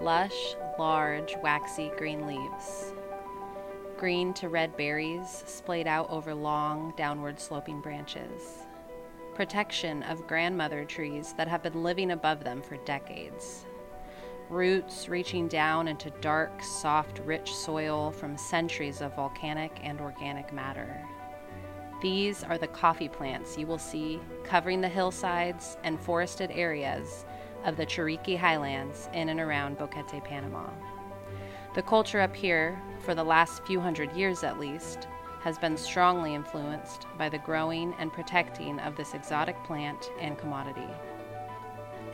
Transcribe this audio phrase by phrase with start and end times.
[0.00, 2.92] lush, large, waxy green leaves.
[3.96, 8.66] Green to red berries splayed out over long, downward sloping branches.
[9.34, 13.66] Protection of grandmother trees that have been living above them for decades.
[14.48, 21.04] Roots reaching down into dark, soft, rich soil from centuries of volcanic and organic matter.
[22.00, 27.26] These are the coffee plants you will see covering the hillsides and forested areas
[27.64, 30.68] of the Chiriqui Highlands in and around Boquete, Panama.
[31.74, 35.06] The culture up here, for the last few hundred years at least,
[35.40, 40.88] has been strongly influenced by the growing and protecting of this exotic plant and commodity.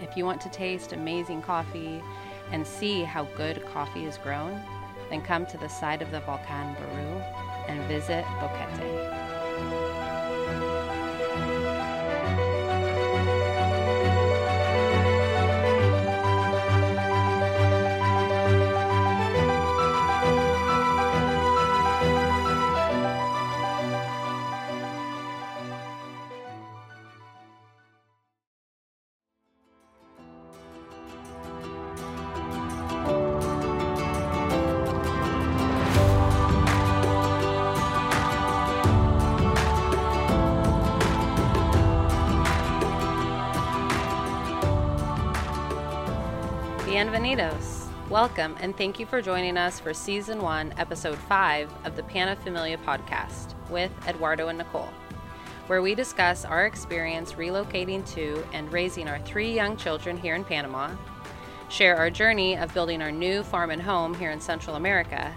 [0.00, 2.02] If you want to taste amazing coffee
[2.50, 4.60] and see how good coffee is grown,
[5.08, 7.20] then come to the side of the Volcan Baru
[7.68, 9.93] and visit Boquete.
[47.14, 47.86] Bienvenidos.
[48.10, 52.76] Welcome and thank you for joining us for season one, episode five of the Panafamilia
[52.76, 54.88] podcast with Eduardo and Nicole,
[55.68, 60.42] where we discuss our experience relocating to and raising our three young children here in
[60.42, 60.90] Panama,
[61.68, 65.32] share our journey of building our new farm and home here in Central America,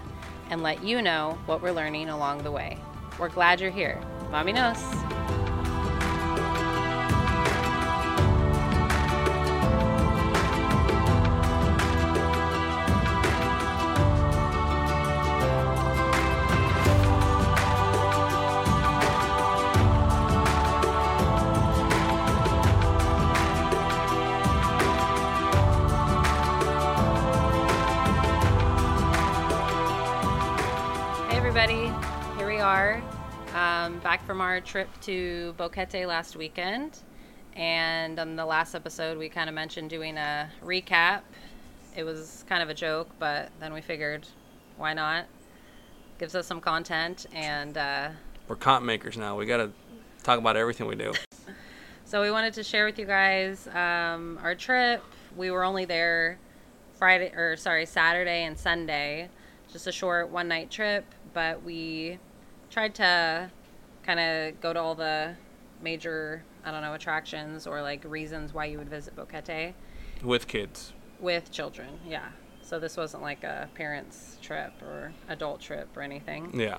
[0.50, 2.76] and let you know what we're learning along the way.
[3.20, 4.00] We're glad you're here.
[4.32, 5.07] Vaminos!
[34.38, 37.00] From our trip to Boquete last weekend.
[37.56, 41.22] And on the last episode, we kind of mentioned doing a recap.
[41.96, 44.28] It was kind of a joke, but then we figured,
[44.76, 45.24] why not?
[46.20, 47.26] Gives us some content.
[47.32, 48.10] And uh,
[48.46, 49.36] We're content makers now.
[49.36, 49.72] We got to
[50.22, 51.14] talk about everything we do.
[52.04, 55.02] so we wanted to share with you guys um, our trip.
[55.36, 56.38] We were only there
[56.94, 59.30] Friday, or sorry, Saturday and Sunday.
[59.72, 62.20] Just a short one night trip, but we
[62.70, 63.50] tried to
[64.08, 65.34] kind of go to all the
[65.82, 69.74] major, I don't know, attractions or like reasons why you would visit Boquete
[70.22, 70.94] With kids.
[71.20, 72.00] with children.
[72.08, 72.28] Yeah.
[72.62, 76.58] So this wasn't like a parents trip or adult trip or anything.
[76.58, 76.78] Yeah.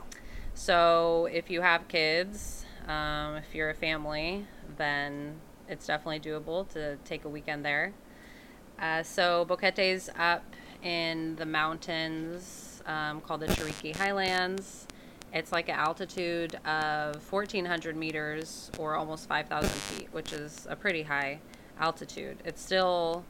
[0.56, 4.48] So if you have kids, um, if you're a family,
[4.78, 7.94] then it's definitely doable to take a weekend there.
[8.80, 14.88] Uh, so Boquete's up in the mountains um, called the Chiriqui Highlands.
[15.34, 21.04] It's like an altitude of 1,400 meters or almost 5,000 feet, which is a pretty
[21.04, 21.40] high
[21.80, 22.38] altitude.
[22.44, 23.24] It's still,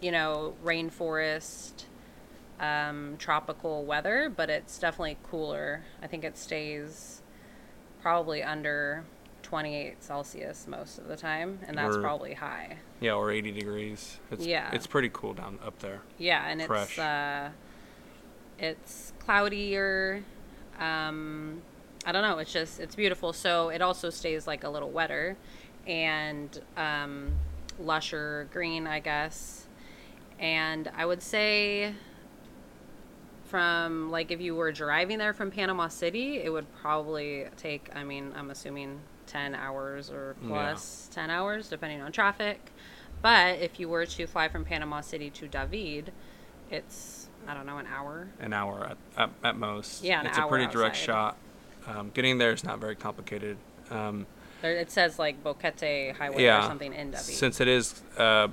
[0.00, 1.84] you know, rainforest,
[2.58, 5.84] um, tropical weather, but it's definitely cooler.
[6.02, 7.22] I think it stays
[8.00, 9.04] probably under
[9.42, 12.78] 28 Celsius most of the time, and that's Or- probably high.
[13.00, 14.18] Yeah, or 80 degrees.
[14.30, 14.70] It's, Yeah.
[14.72, 16.00] It's pretty cool down up there.
[16.18, 16.90] Yeah, and Fresh.
[16.90, 17.50] it's uh,
[18.58, 20.22] it's cloudier.
[20.78, 21.62] Um,
[22.04, 22.38] I don't know.
[22.38, 23.32] It's just it's beautiful.
[23.32, 25.36] So it also stays like a little wetter,
[25.86, 27.32] and um,
[27.78, 29.66] lusher green, I guess.
[30.38, 31.94] And I would say
[33.44, 37.90] from like if you were driving there from Panama City, it would probably take.
[37.94, 40.48] I mean, I'm assuming ten hours or Yeah.
[40.48, 42.72] plus ten hours, depending on traffic.
[43.20, 46.12] But if you were to fly from Panama City to David,
[46.70, 48.28] it's I don't know an hour.
[48.40, 50.02] An hour at, at, at most.
[50.02, 51.36] Yeah, an It's hour a pretty direct shot.
[51.86, 53.56] Um, getting there is not very complicated.
[53.90, 54.26] Um,
[54.60, 56.60] There, it says like Boquete Highway yeah.
[56.60, 57.24] or something in David.
[57.24, 58.48] Since it is, uh,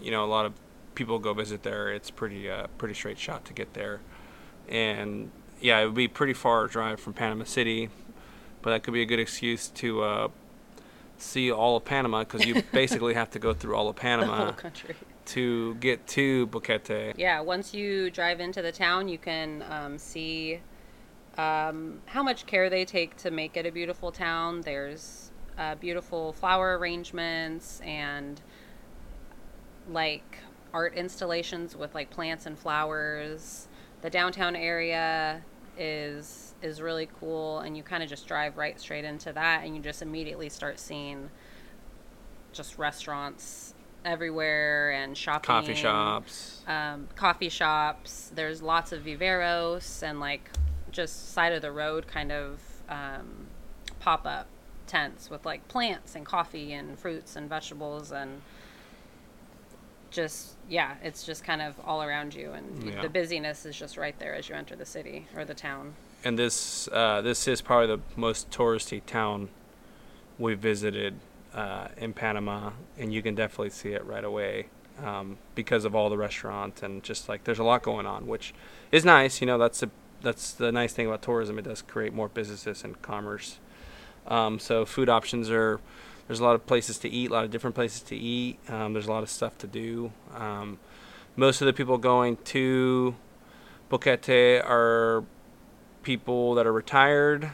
[0.00, 0.52] you know, a lot of
[0.94, 4.00] people go visit there, it's pretty uh, pretty straight shot to get there.
[4.68, 5.30] And
[5.60, 7.88] yeah, it would be pretty far drive from Panama City,
[8.62, 10.28] but that could be a good excuse to uh,
[11.16, 14.44] see all of Panama because you basically have to go through all of the Panama
[14.44, 14.94] whole country.
[15.26, 17.14] To get to Boquete.
[17.16, 20.60] Yeah, once you drive into the town, you can um, see
[21.38, 24.60] um, how much care they take to make it a beautiful town.
[24.60, 28.40] There's uh, beautiful flower arrangements and
[29.88, 30.38] like
[30.72, 33.68] art installations with like plants and flowers.
[34.02, 35.42] The downtown area
[35.78, 39.76] is is really cool, and you kind of just drive right straight into that, and
[39.76, 41.30] you just immediately start seeing
[42.52, 43.74] just restaurants
[44.04, 46.62] everywhere and shopping, Coffee shops.
[46.66, 48.30] um, coffee shops.
[48.34, 50.50] There's lots of viveros and like
[50.90, 53.46] just side of the road kind of um,
[54.00, 54.46] pop up
[54.86, 58.42] tents with like plants and coffee and fruits and vegetables and
[60.10, 63.02] just yeah, it's just kind of all around you and Yeah.
[63.02, 65.94] the busyness is just right there as you enter the city or the town.
[66.22, 69.48] and this uh, this is probably the most touristy town
[70.38, 71.14] we visited
[71.54, 74.66] uh, in Panama, and you can definitely see it right away
[75.02, 78.54] um, because of all the restaurants and just like there's a lot going on, which
[78.92, 79.40] is nice.
[79.40, 79.90] You know, that's a,
[80.22, 81.58] that's the nice thing about tourism.
[81.58, 83.58] It does create more businesses and commerce.
[84.26, 85.80] Um, so food options are
[86.26, 88.58] there's a lot of places to eat, a lot of different places to eat.
[88.68, 90.12] Um, there's a lot of stuff to do.
[90.34, 90.78] Um,
[91.36, 93.14] most of the people going to
[93.90, 95.24] Boquete are
[96.02, 97.50] people that are retired,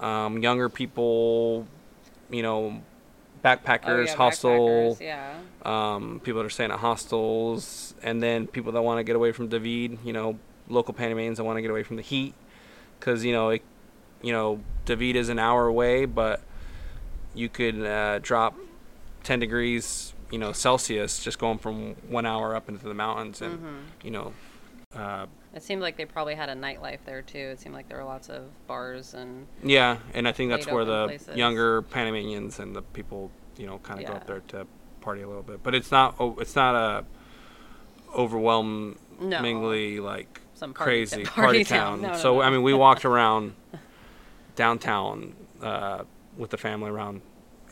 [0.00, 1.66] um, younger people,
[2.32, 2.82] you know,
[3.44, 5.34] backpackers, Oh, yeah, hostel, backpackers, yeah.
[5.64, 9.32] um, people that are staying at hostels, and then people that want to get away
[9.32, 10.38] from David, you know,
[10.68, 12.34] local Panamanians that want to get away from the heat,
[12.98, 13.62] because you know, it,
[14.22, 16.40] you know, David is an hour away, but
[17.34, 18.54] you could uh, drop
[19.24, 23.54] 10 degrees, you know, Celsius just going from one hour up into the mountains, and
[23.58, 23.76] Mm-hmm.
[24.04, 24.32] you know,
[24.94, 27.38] uh, It seemed like they probably had a nightlife there too.
[27.38, 30.84] It seemed like there were lots of bars and Yeah, and I think that's where
[30.84, 31.36] the places.
[31.36, 34.66] younger Panamanians and the people, you know, kind of go up there to
[35.02, 35.62] party a little bit.
[35.62, 37.04] But it's not oh, it's not a
[38.16, 42.00] overwhelmingly like Some party crazy t- party, party town.
[42.00, 42.02] town.
[42.02, 42.42] No, no, so no.
[42.42, 43.54] I mean, we walked around
[44.56, 46.04] downtown uh,
[46.36, 47.20] with the family around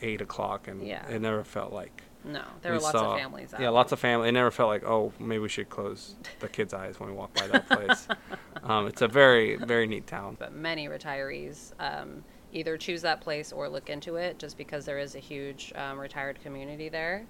[0.02, 1.06] eight o'clock, and Yeah.
[1.08, 3.60] it never felt like no, there we were lots saw- of families out.
[3.60, 4.28] Yeah, lots of family.
[4.28, 7.32] It never felt like, oh, maybe we should close the kids' eyes when we walk
[7.34, 8.08] by that place.
[8.62, 10.36] um, it's a very, very neat town.
[10.38, 12.22] but many retirees um,
[12.52, 15.98] either choose that place or look into it just because there is a huge um,
[15.98, 17.26] retired community there.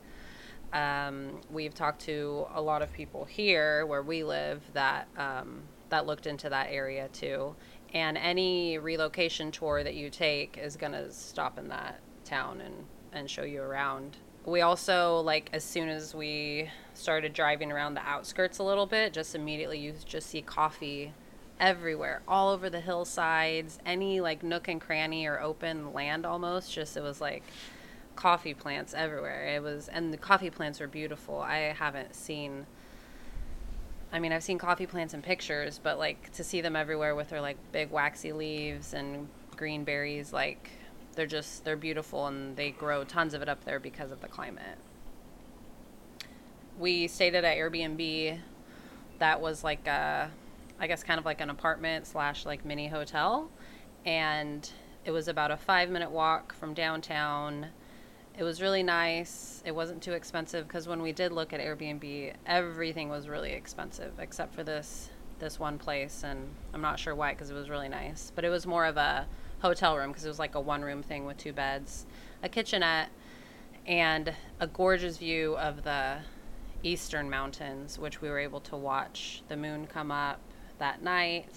[0.73, 6.07] Um, we've talked to a lot of people here where we live that um, that
[6.07, 7.57] looked into that area too,
[7.93, 12.75] and any relocation tour that you take is gonna stop in that town and
[13.13, 14.17] and show you around.
[14.45, 19.13] We also like as soon as we started driving around the outskirts a little bit,
[19.13, 21.13] just immediately you just see coffee
[21.61, 26.73] everywhere, all over the hillsides, any like nook and cranny or open land almost.
[26.73, 27.43] Just it was like
[28.17, 29.47] coffee plants everywhere.
[29.55, 31.41] It was, and the coffee plants were beautiful.
[31.41, 32.67] I haven't seen.
[34.13, 37.29] I mean, I've seen coffee plants in pictures, but like to see them everywhere with
[37.29, 40.71] their like big waxy leaves and green berries, like
[41.15, 44.29] they're just they're beautiful and they grow tons of it up there because of the
[44.29, 44.79] climate.
[46.79, 48.39] We stayed at an Airbnb
[49.19, 50.31] that was like a
[50.79, 53.51] I guess kind of like an apartment slash like mini hotel.
[54.07, 54.69] And
[55.05, 57.67] it was about a five minute walk from downtown.
[58.39, 59.63] It was really nice.
[59.67, 64.19] It wasn't too expensive because when we did look at Airbnb, everything was really expensive
[64.19, 67.89] except for this this one place, and I'm not sure why because it was really
[67.89, 68.31] nice.
[68.35, 69.27] But it was more of a
[69.61, 72.07] hotel room because it was like a one room thing with two beds,
[72.43, 73.11] a kitchenette,
[73.87, 76.19] and a gorgeous view of the
[76.83, 80.41] eastern mountains, which we were able to watch the moon come up
[80.79, 81.49] that night.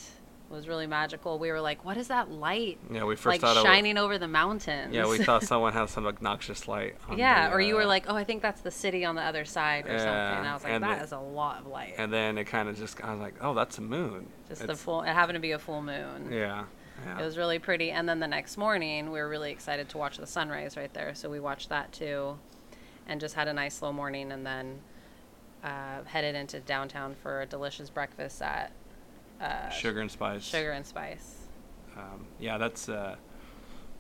[0.50, 1.40] It was really magical.
[1.40, 2.78] We were like, "What is that light?
[2.92, 5.74] Yeah, we first like thought it was- shining over the mountains." Yeah, we thought someone
[5.74, 6.96] had some obnoxious light.
[7.10, 9.16] on yeah, the, or you uh, were like, "Oh, I think that's the city on
[9.16, 11.68] the other side or something." And I was like, "That the- is a lot of
[11.68, 14.28] light." And then it kind of just, I was like, oh, that's a moon.
[14.50, 15.02] Just the full.
[15.02, 16.30] It happened to be a full moon.
[16.32, 16.66] Yeah.
[17.06, 17.20] Yeah.
[17.20, 17.92] It was really pretty.
[17.92, 21.16] And then the next morning, we were really excited to watch the sunrise right there.
[21.16, 22.38] So we watched that too,
[23.08, 24.80] and just had a nice slow morning, and then
[25.64, 28.72] uh, headed into downtown for a delicious breakfast at
[29.42, 30.44] uh, Sugar and spice.
[30.44, 31.48] Sugar and Spice.
[31.96, 33.16] Um, yeah, that's uh,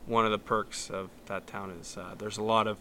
[0.06, 2.78] one of the perks of that town is uh, there's a lot of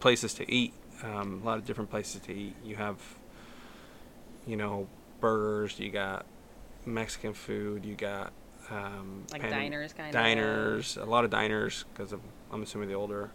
[0.00, 0.74] places to eat.
[1.02, 2.54] Um, a lot of different places to eat.
[2.64, 2.98] You have,
[4.46, 4.86] you know,
[5.20, 5.78] burgers.
[5.80, 6.26] You got
[6.86, 7.84] Mexican food.
[7.84, 8.32] You got
[8.70, 10.12] um, Like Pan- diners, kind of.
[10.12, 10.96] diners.
[10.96, 12.12] A lot of diners because
[12.52, 13.30] I'm assuming the older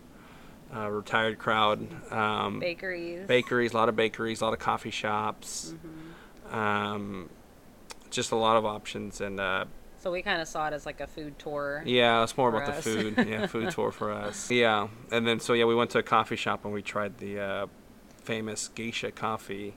[0.76, 1.88] uh, retired crowd.
[2.12, 3.28] Um, Bakeries.
[3.28, 5.74] bakeries, a lot of bakeries, a lot of coffee shops.
[6.50, 6.54] Mhm.
[6.54, 7.30] Um,
[8.10, 9.40] just a lot of options and.
[9.40, 9.66] Uh,
[10.00, 11.84] So we kind of saw it as like a food tour.
[11.86, 12.84] yeah, it's more about us.
[12.84, 13.18] the food.
[13.28, 14.50] Yeah, food tour for us.
[14.52, 17.40] Yeah, and then so yeah, we went to a coffee shop and we tried the
[17.40, 17.68] uh,
[18.24, 19.74] famous geisha coffee.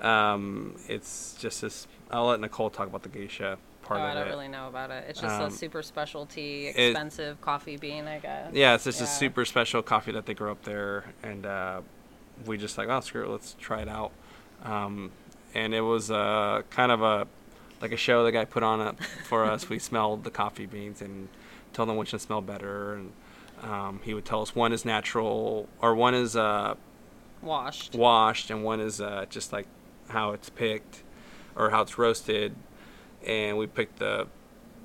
[0.00, 1.88] Um, it's just this.
[2.10, 3.58] I'll let Nicole talk about the geisha
[3.88, 4.30] part oh, of I don't it.
[4.30, 5.06] really know about it.
[5.08, 8.52] It's just Um, a super specialty, it- expensive coffee bean, I guess.
[8.52, 11.80] Yeah, it's just a super special coffee that they grow up there, and uh,
[12.46, 14.12] we just like, oh, screw it, let's try it out.
[14.64, 15.10] um,
[15.54, 17.26] and it was uh, kind of a
[17.80, 19.68] like a show the guy put on it for us.
[19.70, 21.28] We smelled the coffee beans and
[21.72, 23.12] told them which one smelled better, and
[23.62, 26.74] um, he would tell us one is natural or one is uh,
[27.40, 27.94] Washed.
[27.94, 29.66] washed and one is uh, just like
[30.08, 31.02] how it's picked
[31.56, 32.54] or how it's roasted
[33.26, 34.26] and we picked the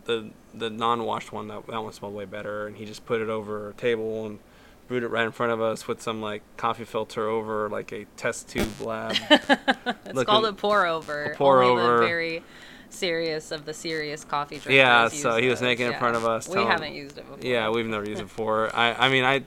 [0.05, 3.29] the the non-washed one that that one smelled way better and he just put it
[3.29, 4.39] over a table and
[4.87, 8.05] brewed it right in front of us with some like coffee filter over like a
[8.17, 11.31] test tube lab it's called a pour over.
[11.31, 11.97] A pour Only over.
[11.99, 12.43] Very
[12.89, 14.73] serious of the serious coffee drinkers.
[14.75, 17.17] Yeah, so he was those, making it in front of us, We telling- haven't used
[17.17, 17.39] it before.
[17.49, 19.43] yeah we've never used it before i i mean i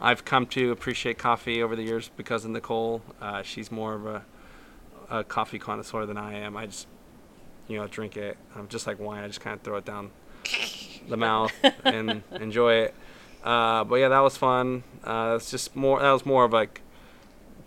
[0.00, 4.06] i've come to appreciate coffee over the years because of nicole uh, she's more of
[4.06, 4.24] a,
[5.10, 6.86] a coffee connoisseur than i am i just
[7.70, 10.10] you know drink it i'm just like wine i just kind of throw it down
[11.08, 11.52] the mouth
[11.84, 12.94] and enjoy it
[13.44, 16.82] uh, but yeah that was fun uh, it's just more that was more of like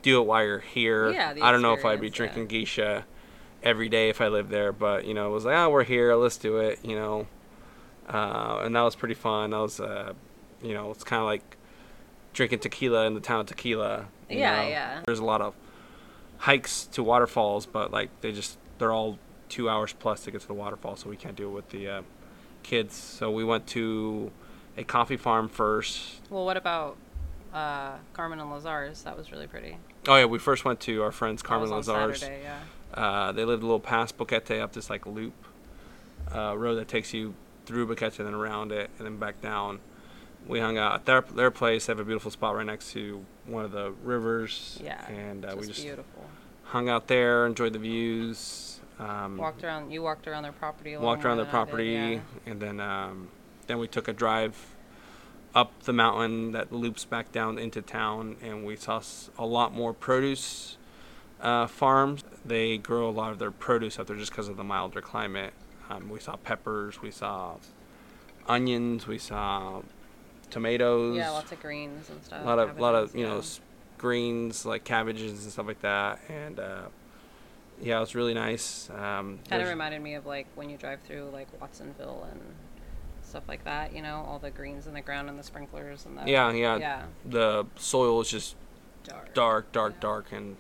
[0.02, 3.06] do it while you're here Yeah, i don't know if i'd be drinking geisha
[3.64, 6.14] every day if i lived there but you know it was like oh we're here
[6.16, 7.26] let's do it you know
[8.08, 9.52] uh, and that was pretty fun.
[9.52, 10.14] That was, uh,
[10.62, 11.58] you know, it's kind of like
[12.34, 14.08] drinking tequila in the town of Tequila.
[14.30, 14.68] Yeah, know.
[14.68, 15.02] yeah.
[15.06, 15.54] There's a lot of
[16.40, 19.20] hikes to waterfalls, but like they just they're all
[19.54, 21.88] two hours plus to get to the waterfall, so we can't do it with the
[21.88, 22.02] uh,
[22.64, 22.96] kids.
[22.96, 24.32] So we went to
[24.78, 26.22] a coffee farm first.
[26.32, 26.98] Well, what about
[27.54, 29.04] uh, Carmen and Lazar's?
[29.04, 29.78] That was really pretty.
[30.08, 32.22] Oh yeah, we first went to our friends Carmen on Lazar's.
[32.22, 32.60] Saturday, yeah.
[33.00, 35.34] Uh, they lived a little past Boquete up this like loop
[36.34, 37.36] uh, road that takes you
[37.68, 39.80] through Boquete and then around it and then back down.
[40.48, 41.86] We hung out at their, their place.
[41.86, 44.80] They have a beautiful spot right next to one of the rivers.
[44.84, 45.08] Yeah.
[45.10, 46.26] And uh, just we just beautiful.
[46.64, 48.73] hung out there, enjoyed the views.
[49.00, 49.92] Um, Walked around.
[49.92, 50.94] You walked around their property.
[50.94, 52.20] A little walked more around the than I did, property, yeah.
[52.52, 53.28] and then um,
[53.68, 54.76] then we took a drive
[55.56, 59.74] up the mountain that loops back down into town, and we saw s- a lot
[59.74, 60.78] more produce
[61.42, 62.24] uh, farms.
[62.46, 65.54] They grow a lot of their produce up there just because of the milder climate.
[65.90, 67.56] Um, we saw peppers, we saw
[68.48, 69.82] onions, we saw
[70.50, 71.18] tomatoes.
[71.18, 72.42] Yeah, lots of greens and stuff.
[72.44, 73.60] a lot of lot of you know s-
[73.98, 76.82] greens like cabbages and stuff like that, and uh,
[77.82, 78.90] yeah, it was really nice.
[78.92, 82.42] Um, Kind of reminded me of like when you drive through like Watsonville and
[83.24, 83.94] stuff like that.
[83.96, 86.78] You know, all the greens in the ground and the sprinklers and the Yeah, yeah.
[86.78, 88.56] yeah, the soil is just
[89.04, 90.00] dark, dark, dark, Yeah.
[90.02, 90.56] dark, and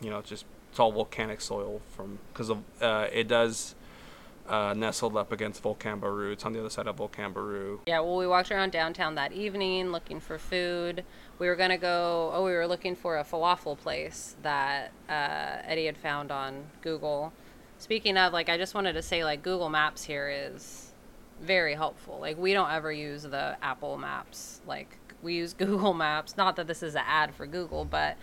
[0.00, 3.74] you know, it's just it's all volcanic soil from because of uh, it does
[4.48, 6.32] uh, nestled up against Volcan Baru.
[6.32, 7.80] It's on the other side of Volcan Baru.
[7.86, 11.04] Yeah, well, we walked around downtown that evening looking for food.
[11.38, 12.30] We were gonna go.
[12.34, 17.32] Oh, we were looking for a falafel place that uh, Eddie had found on Google.
[17.78, 20.92] Speaking of, like, I just wanted to say, like, Google Maps here is
[21.40, 22.18] very helpful.
[22.20, 24.62] Like, we don't ever use the Apple Maps.
[24.66, 26.36] Like, we use Google Maps.
[26.36, 28.16] Not that this is an ad for Google, but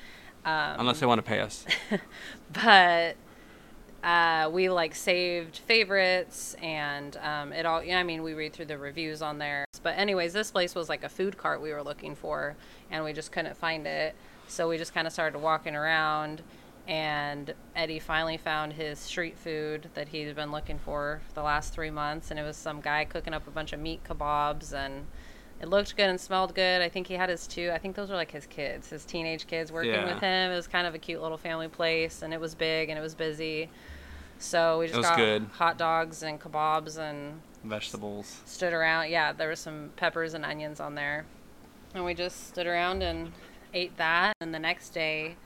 [0.46, 1.66] um, Unless they want to pay us.
[2.52, 3.16] but
[4.04, 8.66] uh, we like saved favorites and um, it all yeah, i mean we read through
[8.66, 11.82] the reviews on there but anyways this place was like a food cart we were
[11.84, 12.56] looking for
[12.92, 14.14] and we just couldn't find it
[14.48, 16.42] so we just kind of started walking around
[16.86, 21.72] and eddie finally found his street food that he'd been looking for for the last
[21.74, 25.06] three months and it was some guy cooking up a bunch of meat kebabs and
[25.62, 26.82] it looked good and smelled good.
[26.82, 27.72] I think he had his two.
[27.74, 30.14] I think those were like his kids, his teenage kids working Yeah.
[30.14, 30.52] with him.
[30.52, 33.02] It was kind of a cute little family place, and it was big and it
[33.02, 33.70] was busy.
[34.44, 35.48] So we just got good.
[35.54, 38.42] hot dogs and kebabs and Vegetables.
[38.46, 39.10] stood around.
[39.10, 41.26] Yeah, there was some peppers and onions on there,
[41.96, 43.32] and we just stood around and
[43.74, 44.36] ate that.
[44.42, 45.38] And the next day,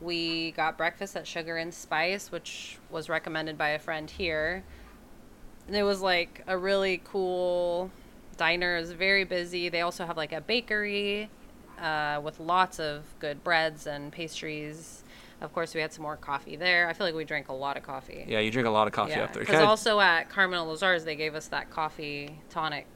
[0.00, 4.62] we got breakfast at Sugar and Spice, which was recommended by a friend here.
[5.66, 7.90] And it was like a really cool
[8.36, 8.76] diner.
[8.76, 9.68] It was very busy.
[9.68, 11.30] They also have like a bakery
[11.80, 15.02] uh, with lots of good breads and pastries.
[15.40, 16.88] Of course, we had some more coffee there.
[16.88, 18.24] I feel like we drank a lot of coffee.
[18.26, 19.42] Yeah, you drink a lot of coffee Yeah, up there.
[19.42, 22.86] Because also at Carmen Lazar's, they gave us that coffee tonic,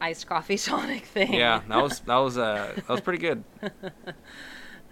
[0.00, 1.32] iced coffee tonic thing.
[1.34, 3.44] yeah, that was that was uh that was pretty good.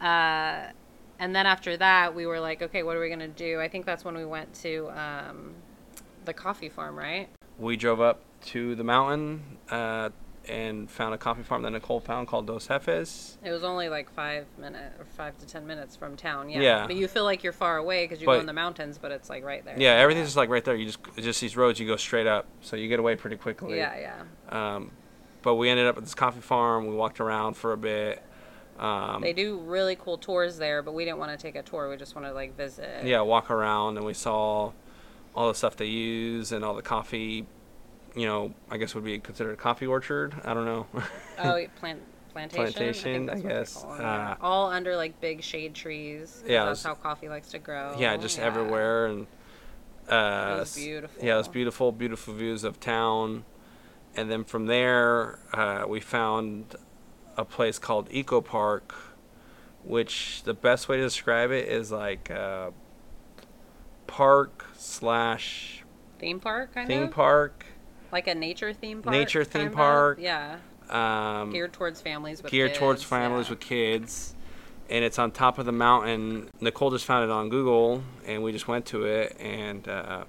[0.01, 0.65] Uh,
[1.21, 3.61] and then after that, we were like, okay, what are we gonna do?
[3.61, 5.55] I think that's when we went to um,
[6.25, 7.29] the coffee farm, right?
[7.57, 10.11] We drove up to the mountain uh,
[10.49, 13.37] and found a coffee farm that Nicole found called Dos Jefes.
[13.45, 16.49] It was only like five minutes or five to ten minutes from town.
[16.51, 16.61] Yeah.
[16.61, 16.87] Yeah.
[16.87, 19.13] But you feel like you're far away because you But- go in the mountains, but
[19.13, 19.79] it's like right there.
[19.79, 20.75] Yeah, everything's just like right there.
[20.75, 21.79] You just just these roads.
[21.79, 23.77] You go straight up, so you get away pretty quickly.
[23.79, 23.97] Yeah,
[24.51, 24.75] yeah.
[24.77, 24.91] Um,
[25.43, 26.87] but we ended up at this coffee farm.
[26.87, 28.23] We walked around for a bit.
[28.79, 31.89] Um, They do really cool tours there, but we didn't want to take a tour.
[31.91, 33.05] We just want to like visit.
[33.05, 34.73] yeah, walk around, and we saw
[35.35, 37.47] all the stuff they use and all the coffee.
[38.15, 40.35] You know, I guess would be considered a coffee orchard.
[40.45, 40.87] I don't know.
[41.39, 42.01] Oh, plant
[42.33, 42.73] plantation.
[42.73, 44.05] Plantation, I think that's what they guess.
[44.05, 44.37] Uh.
[44.41, 46.43] All under like big shade trees.
[46.47, 47.97] Yeah, that's how coffee likes to grow.
[47.99, 48.45] yeah, just yeah.
[48.45, 49.27] everywhere and
[50.09, 51.25] uh, It was beautiful.
[51.25, 53.45] Yeah, it was beautiful, beautiful views of town,
[54.17, 56.75] and then from there uh, we found
[57.37, 58.95] a place called Eco Park,
[59.85, 62.71] which the best way to describe it is like uh,
[64.07, 65.85] park slash
[66.19, 67.11] Theme park, kind theme of.
[67.11, 67.67] park,
[68.13, 69.13] Like a nature theme park.
[69.13, 69.75] Nature theme kind of?
[69.75, 70.19] park.
[70.21, 70.59] Yeah.
[70.91, 73.51] um, Geared towards families with geared towards families yeah.
[73.51, 74.35] with kids.
[74.91, 76.51] And it's on top of the mountain.
[76.61, 79.35] Nicole just found it on Google, and we just went to it.
[79.41, 80.25] And uh,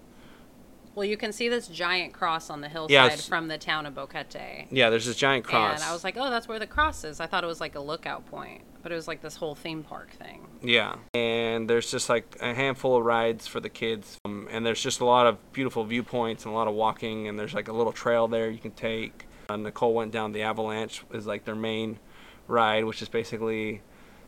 [0.96, 3.96] Well, you can see this giant cross on the hillside Yeah, from the town of
[3.96, 4.68] Boquete.
[4.70, 5.82] yeah, there's this giant cross.
[5.82, 7.20] And I was like, oh, that's where the cross is.
[7.20, 9.82] I thought it was like a lookout point, but it was like this whole theme
[9.84, 10.46] park thing.
[10.62, 14.82] Yeah, and there's just like a handful of rides for the kids, um, and there's
[14.82, 17.74] just a lot of beautiful viewpoints and a lot of walking, and there's like a
[17.74, 19.26] little trail there you can take.
[19.50, 22.00] Uh, Nicole went down the Avalanche is like their main
[22.48, 23.82] ride, which is basically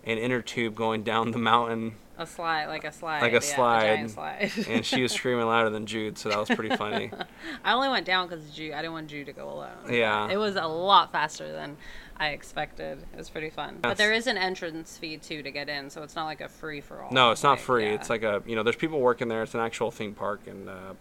[0.03, 3.22] an inner tube going down the mountain, A slide, like a slide.
[3.22, 3.95] Like a yeah, slide.
[3.95, 4.51] giant slide.
[4.69, 7.12] and she was screaming louder than Jude, so that was pretty funny.
[7.63, 8.74] I only went down because Jude.
[8.74, 9.91] I didn't want Jude to go alone.
[9.91, 10.29] Yeah.
[10.29, 11.75] It was a lot faster than
[12.17, 13.00] I expected.
[13.13, 13.79] It was pretty fun.
[13.81, 16.48] But there is an entrance fee too to get in, so it's not like a
[16.48, 17.12] free for all.
[17.12, 17.86] No, it's not Like, free.
[17.88, 17.95] yeah.
[17.95, 19.43] It's like a you know, there's people working there.
[19.43, 20.93] It's an actual theme park, and uh,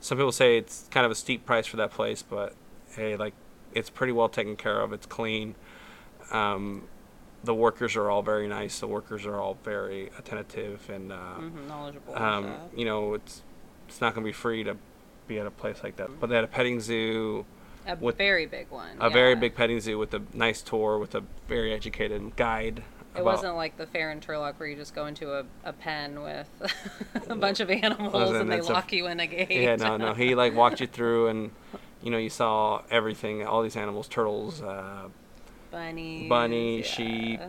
[0.00, 2.54] some people say it's kind of a steep price for that place, but
[2.96, 3.34] hey, like
[3.74, 4.94] it's pretty well taken care of.
[4.94, 5.54] It's clean.
[6.32, 6.84] Um,
[7.44, 8.80] the workers are all very nice.
[8.80, 12.16] The workers are all very attentive, and uh, Mhm, knowledgeable.
[12.16, 13.42] um, you know, it's
[13.88, 14.76] it's not going to be free to
[15.26, 16.20] be at a place like that.
[16.20, 17.44] But they had a petting zoo,
[17.86, 18.96] a with very big one.
[19.00, 22.82] a very big petting zoo with a nice tour with a very educated guide.
[23.16, 26.22] It wasn't like the fair in Turlock where you just go into a, a pen
[26.22, 26.48] with
[27.28, 29.50] a bunch of animals and they lock you in a gate.
[29.50, 30.14] Yeah, no, no.
[30.14, 31.50] He like walked you through, and
[32.02, 35.08] you know, you saw everything, all these animals, turtles, uh,
[35.70, 36.28] Bunnies.
[36.28, 36.84] bunny, yeah.
[36.84, 37.40] sheep,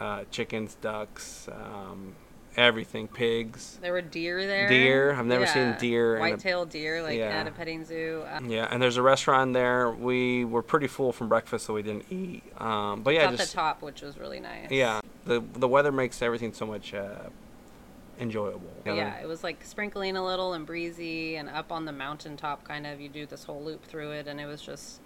[0.00, 2.14] uh, chickens, ducks, um,
[2.56, 3.78] everything, pigs.
[3.80, 4.68] There were deer there.
[4.68, 5.12] Deer.
[5.14, 7.26] I've never seen deer White-tailed deer, like Yeah.
[7.28, 8.24] at a petting zoo.
[8.28, 9.90] Uh, Yeah, and there's a restaurant there.
[9.90, 12.42] We were pretty full from breakfast, so we didn't eat.
[12.60, 14.70] Um, but yeah, just the top, which was really nice.
[14.70, 17.28] yeah, the the weather makes everything so much uh,
[18.18, 18.72] enjoyable.
[18.84, 18.96] you know?
[18.96, 22.86] Yeah, it was like sprinkling a little and breezy, and up on the mountaintop, kind
[22.86, 23.00] of.
[23.00, 25.00] You do this whole loop through it, and it was just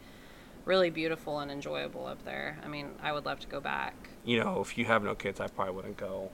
[0.64, 2.58] really beautiful and enjoyable up there.
[2.64, 3.94] I mean, I would love to go back.
[4.24, 6.30] You know, if you have no kids, I probably wouldn't go.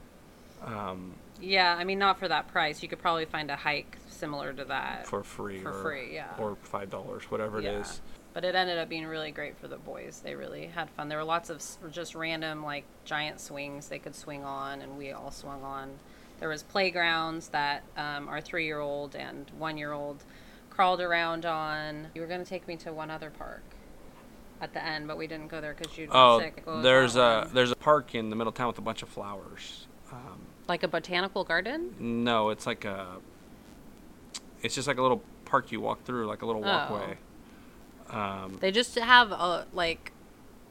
[0.65, 2.83] Um, Yeah, I mean, not for that price.
[2.83, 6.35] You could probably find a hike similar to that for free For or, free, yeah.
[6.39, 7.71] or five dollars whatever Yeah.
[7.71, 8.01] it is
[8.35, 10.21] But it ended up being really great for the boys.
[10.23, 11.09] They really had fun.
[11.09, 11.63] There were lots of
[11.93, 15.99] just random, like, giant swings they could swing on, and we all swung on.
[16.41, 20.23] There was playgrounds that um, our three-year-old and one-year-old
[20.71, 22.09] crawled around on.
[22.15, 23.63] You were going to take me to one other park
[24.61, 26.63] at the end, but we didn't go there because you'd been oh sick.
[26.65, 27.55] What was there's a one?
[27.55, 30.83] there's a park in the middle of town with a bunch of flowers um, like
[30.83, 31.95] a botanical garden.
[31.99, 33.07] no it's like a
[34.63, 36.69] it's just like a little park you walk through like a little Oh.
[36.69, 37.17] walkway
[38.11, 40.13] um, They just have a like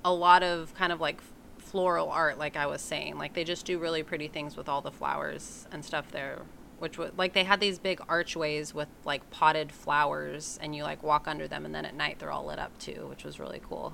[0.04, 1.22] a lot of kind of like
[1.60, 3.18] floral art, like I was saying.
[3.18, 6.42] Like they just do really pretty things with all the flowers and stuff there.
[6.80, 11.02] Which was like they had these big archways with like potted flowers, and you like
[11.02, 13.62] walk under them, and then at night they're all lit up too, which was really
[13.68, 13.94] cool.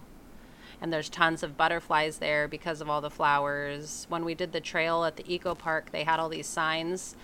[0.81, 4.05] And there's tons of butterflies there because of all the flowers.
[4.09, 7.15] When we did the trail at the eco park, they had all these signs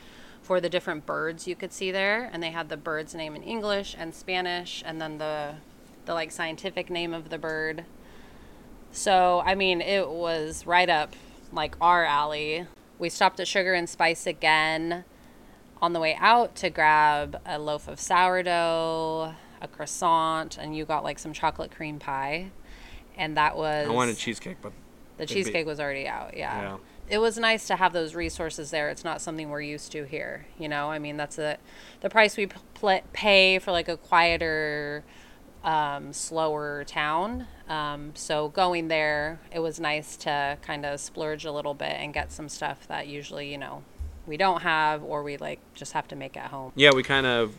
[0.42, 3.44] for the different birds you could see there, and they had the bird's name in
[3.44, 5.56] English and Spanish, and then the
[6.06, 7.86] the like scientific name of the bird.
[8.92, 11.14] So, I mean, it was right up
[11.52, 12.66] like our alley.
[12.98, 15.06] We stopped at Sugar and Spice again
[15.82, 21.04] on the way out to grab a loaf of sourdough, a croissant, and you got
[21.04, 22.52] like some chocolate cream pie.
[23.18, 24.72] And that was i wanted cheesecake but
[25.18, 26.62] the it'd be- cheesecake was already out, yeah.
[26.62, 26.78] Yeah.
[27.10, 28.90] It was nice to have those resources there.
[28.90, 30.92] It's not something we're used to here, you know.
[30.92, 31.58] I mean, that's a
[32.02, 35.04] the price we pl- pay for like a quieter,
[35.64, 37.48] um, slower town.
[37.68, 42.14] Um, so going there, it was nice to kind of splurge a little bit and
[42.14, 43.84] get some stuff that usually, you know,
[44.30, 46.72] we don't have or we like just have to make at home.
[46.76, 47.54] yeah we kind of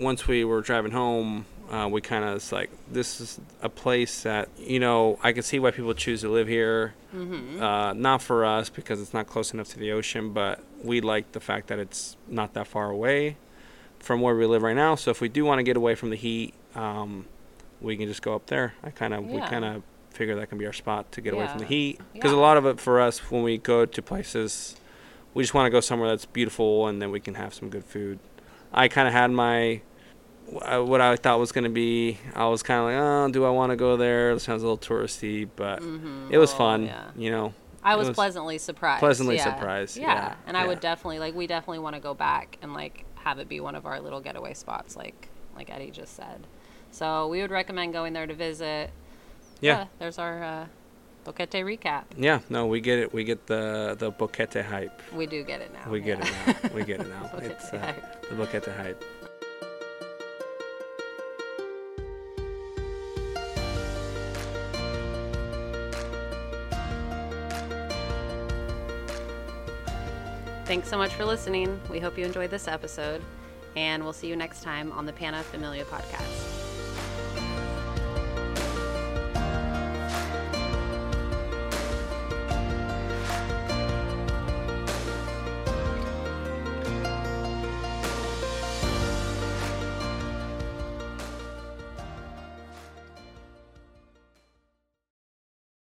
[0.00, 4.22] once we were driving home uh, we kind of was like this is a place
[4.22, 6.94] that you know i can see why people choose to live here.
[7.14, 11.32] Uh, not for us because it's not close enough to the ocean but we like
[11.32, 13.36] the fact that it's not that far away
[13.98, 14.94] from where we live right now.
[14.96, 17.26] So if we do want to get away from the heat um,
[17.82, 18.74] we can just go up there.
[18.82, 21.46] I kind of we kind of figure that can be our spot to get away
[21.48, 22.00] from the heat.
[22.14, 22.38] Because Yeah.
[22.38, 24.76] a lot of it for us when we go to places
[25.34, 27.84] we just want to go somewhere that's beautiful and then we can have some good
[27.84, 28.18] food
[28.72, 29.82] I kind of had my
[30.60, 32.18] uh, what I thought was going to be.
[32.34, 34.32] I was kind of like, oh, do I want to go there?
[34.32, 35.82] It sounds a little touristy, but
[36.30, 36.86] it was Oh, fun.
[36.86, 37.10] yeah.
[37.16, 39.00] You know, I was, was pleasantly surprised.
[39.00, 39.44] pleasantly yeah.
[39.44, 40.14] surprised, Yeah.
[40.14, 43.38] yeah, And I would definitely like we definitely want to go back and like have
[43.38, 46.46] it be one of our little getaway spots like like Eddie just said.
[46.90, 48.90] So we would recommend going there to visit.
[49.60, 49.86] Yeah.
[49.98, 50.66] there's our uh
[51.24, 52.04] Boquete recap.
[52.16, 52.40] yeah.
[52.50, 53.12] No, we get it.
[53.12, 55.00] We get the the boquete hype.
[55.14, 55.90] We do get it now.
[55.90, 56.50] We get yeah.
[56.50, 56.70] it now.
[56.74, 57.30] We get it now.
[57.38, 58.22] It's uh, hype.
[58.28, 59.04] the boquete hype.
[70.64, 71.80] Thanks so much for listening.
[71.90, 73.20] We hope you enjoyed this episode,
[73.76, 76.51] and we'll see you next time on the Pana Familia podcast.